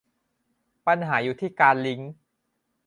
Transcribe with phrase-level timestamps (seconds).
[0.87, 2.11] ปัญหาอยู่ที่การลิงก์